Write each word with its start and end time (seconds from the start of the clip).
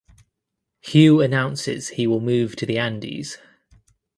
Huw 0.87 1.23
announces 1.23 1.89
he 1.89 2.07
will 2.07 2.21
move 2.21 2.55
to 2.55 2.65
the 2.65 2.79
Andes. 2.79 3.37